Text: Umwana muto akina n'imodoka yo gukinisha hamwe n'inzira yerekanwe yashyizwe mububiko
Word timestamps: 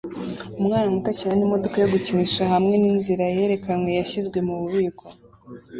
Umwana 0.59 0.87
muto 0.93 1.09
akina 1.13 1.33
n'imodoka 1.37 1.75
yo 1.79 1.89
gukinisha 1.93 2.41
hamwe 2.53 2.75
n'inzira 2.81 3.23
yerekanwe 3.37 3.89
yashyizwe 3.99 4.37
mububiko 4.47 5.05